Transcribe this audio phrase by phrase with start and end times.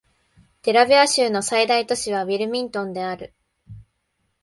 [0.63, 3.35] デラウェア州の最大都市はウィルミントンである